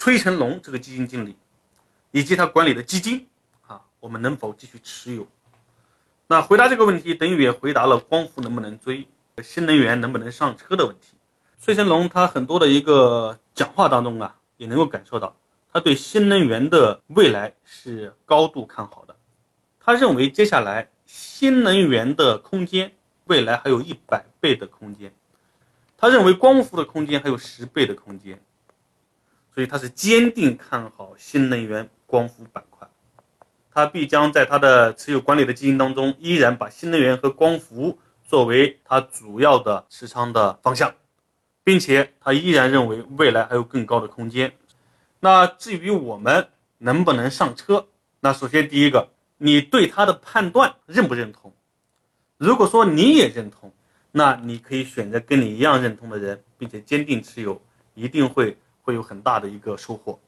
[0.00, 1.36] 崔成龙这个基金经理
[2.10, 3.28] 以及他管理的基金
[3.66, 5.26] 啊，我们能否继续持有？
[6.26, 9.06] 那回答这个问题，等于也回答了光伏能不能追、
[9.42, 11.18] 新能源能不能上车的问题。
[11.58, 15.36] 崔成龙他很多的一个讲话当中啊，也能够感受到
[15.70, 19.14] 他对新能源的未来是高度看好的。
[19.80, 22.90] 他认为接下来新能源的空间
[23.26, 25.12] 未来还有一百倍的空间，
[25.98, 28.42] 他认为光伏的空间还有十倍的空间，
[29.54, 32.88] 所以他是坚定看好新能源光伏板块。
[33.72, 40.94] 他必将在他的持有管理的基金当中，依然把新能源和光伏作为他主要的持仓的方向，
[41.62, 44.52] 并且他依然认为未来还有更高的空间。
[45.20, 46.48] 那至于我们
[46.78, 47.86] 能不能上车，
[48.20, 51.52] 那首先第一个，你对他的判断认不认同？
[52.38, 53.72] 如果说你也认同，
[54.12, 57.62] 那你可以选择跟你一样认同的人，并且坚定持有，
[57.94, 60.18] 一定会会有很大的一个收获。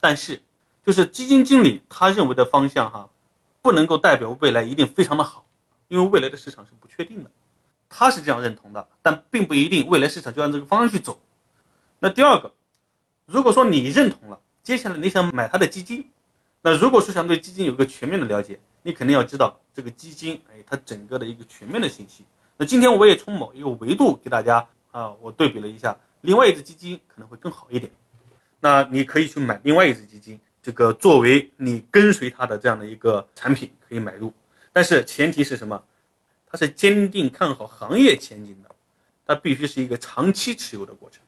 [0.00, 0.42] 但是，
[0.84, 3.08] 就是基金经理他认为的方向哈，
[3.62, 5.46] 不能够代表未来一定非常的好，
[5.88, 7.30] 因为未来的市场是不确定的，
[7.88, 11.18] 他是这样认同的，但并不一定未来市场就按这个方向去走。
[12.00, 12.52] 那第二个，
[13.24, 16.10] 如果说你认同了，接下来你想买他的基金，
[16.60, 22.24] 那如果说想对基金有个全面的了解，你肯定要知道这个基金，哎，它整个的一个全面的信息。
[22.58, 27.92] 那今天我也从某一个维度给大家啊，我对比了一下，另外一只基金可能会更好一点，
[28.58, 30.40] 那你可以去买另外一只基金。
[30.62, 34.32] 这个作为你跟随它的这样的一个产品可以买入，
[34.72, 35.84] 但是前提是什么？
[36.46, 38.70] 它是坚定看好行业前景的，
[39.26, 41.20] 它必须是一个长期持有的过程。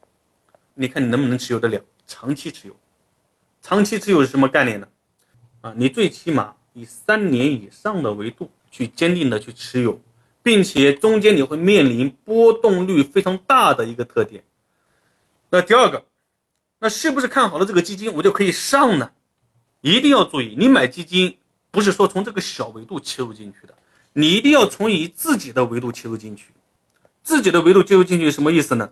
[0.73, 1.79] 你看你能不能持有得了？
[2.07, 2.75] 长期持有，
[3.61, 4.87] 长期持有是什么概念呢？
[5.61, 10.01] 啊，你最起码以三年以上的维度去坚定的去持有，
[10.41, 14.43] 并且中间你会面临波动率非常大的一个特点。
[15.49, 16.05] 那第二个，
[16.79, 19.11] 那是不是看好了这个基金我就可以上呢？
[19.81, 21.37] 一定要注意，你买基金
[21.71, 23.73] 不是说从这个小维度切入进去的，
[24.13, 26.47] 你一定要从以自己的维度切入进去。
[27.23, 28.89] 自己的维度切入进去什么意思呢？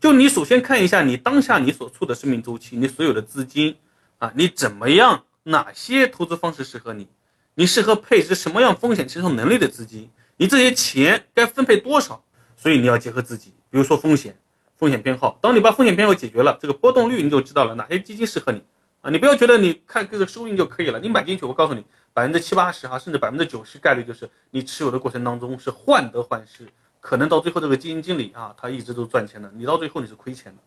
[0.00, 3.76] 就你首先看一下你当下你所处的生命周期，你所有的资金
[4.18, 5.24] 啊，你怎么样？
[5.46, 7.06] 哪些投资方式适合你？
[7.54, 10.10] 你适合配置什么样风险承受能力的资金？
[10.36, 12.24] 你这些钱该分配多少？
[12.56, 14.36] 所以你要结合自己，比如说风险、
[14.84, 15.38] 风险偏好。
[15.40, 18.62] 当你把风险偏好解决了，这个波动率你就知道了哪些基金适合你。
[19.00, 26.68] 啊，你不要觉得你看这个收益就可以了，你买进去，我告诉你，百分之七八十哈，甚至百分之九十概率就是你持有的过程当中是患得患失，
[27.00, 30.62] 可能到最后这个基金经理啊，他一直都赚钱的，你到最后你是亏钱的。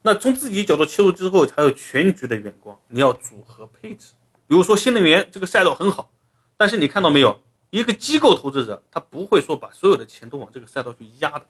[0.00, 4.12] 那从自己角度切入之后，才有全局的眼光，你要组合配置。
[4.46, 6.10] 比如说新能源这个赛道很好，
[6.56, 7.38] 但是你看到没有，
[7.70, 11.46] 一个机构投资者他不会说把所有的钱都往这个赛道去压的，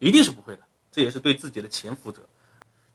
[0.00, 0.62] 一定是不会的，
[0.94, 2.22] 这也是对自己的钱负责。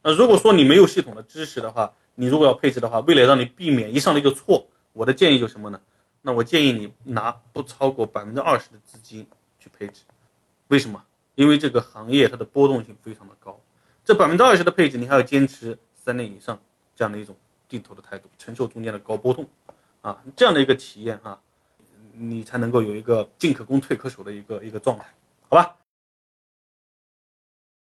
[0.01, 5.81] 那如果说你没有系统的知识的话，你如果要配置的话，为了让你避免一上来就错，我的建议就是什么呢？
[6.21, 9.27] 那我建议你拿不超过百分之二十的资金
[9.59, 10.03] 去配置。
[10.69, 11.03] 为什么？
[11.35, 13.59] 因为这个行业它的波动性非常的高，
[14.05, 16.57] 这百分之二十的配置你还要坚持三年以上
[16.95, 17.35] 这样的一种
[17.67, 19.45] 定投的态度，承受中间的高波动，
[19.99, 21.37] 啊，这样的一个体验哈，
[22.13, 25.05] 你才能够有一个进可攻退可守的一个一个状态，
[25.49, 25.75] 好吧？